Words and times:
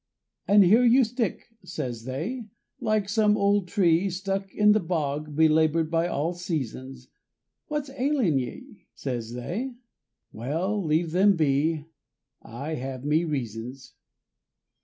"And 0.47 0.63
here 0.63 0.83
you 0.83 1.03
stick," 1.03 1.45
says 1.63 2.05
they. 2.05 2.47
"Like 2.79 3.07
some 3.07 3.37
old 3.37 3.67
tree 3.67 4.09
Stuck 4.09 4.51
in 4.51 4.71
the 4.71 4.79
bog 4.79 5.35
belaboured 5.35 5.91
by 5.91 6.07
all 6.07 6.33
seasons. 6.33 7.09
What's 7.67 7.91
ailin' 7.91 8.39
ye?" 8.39 8.87
says 8.95 9.33
they. 9.33 9.75
Well, 10.31 10.83
leave 10.83 11.11
them 11.11 11.35
be, 11.35 11.85
I 12.41 12.73
have 12.73 13.05
me 13.05 13.25
reasons. 13.25 13.93